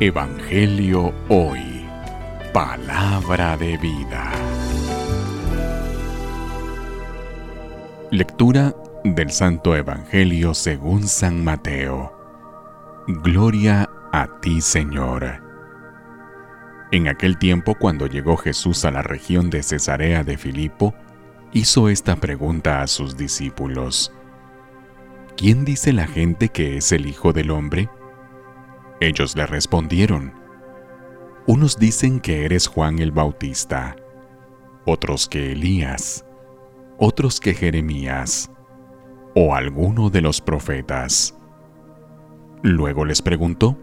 [0.00, 1.86] Evangelio Hoy.
[2.52, 4.32] Palabra de vida.
[8.10, 8.74] Lectura
[9.04, 12.12] del Santo Evangelio según San Mateo.
[13.06, 15.40] Gloria a ti, Señor.
[16.90, 20.94] En aquel tiempo, cuando llegó Jesús a la región de Cesarea de Filipo,
[21.52, 24.12] hizo esta pregunta a sus discípulos.
[25.36, 27.88] ¿Quién dice la gente que es el Hijo del Hombre?
[29.02, 30.32] Ellos le respondieron,
[31.48, 33.96] unos dicen que eres Juan el Bautista,
[34.86, 36.24] otros que Elías,
[36.98, 38.48] otros que Jeremías,
[39.34, 41.36] o alguno de los profetas.
[42.62, 43.76] Luego les preguntó,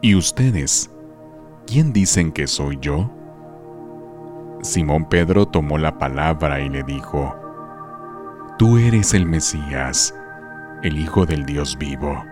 [0.00, 0.90] ¿y ustedes?
[1.64, 3.08] ¿Quién dicen que soy yo?
[4.62, 7.36] Simón Pedro tomó la palabra y le dijo,
[8.58, 10.12] Tú eres el Mesías,
[10.82, 12.31] el Hijo del Dios vivo.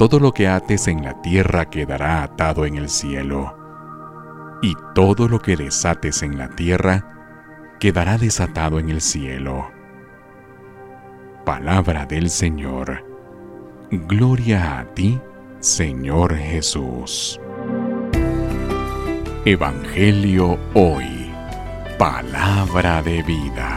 [0.00, 3.54] Todo lo que ates en la tierra quedará atado en el cielo,
[4.62, 9.70] y todo lo que desates en la tierra quedará desatado en el cielo.
[11.44, 13.04] Palabra del Señor.
[13.90, 15.20] Gloria a ti,
[15.58, 17.38] Señor Jesús.
[19.44, 21.30] Evangelio hoy.
[21.98, 23.76] Palabra de vida.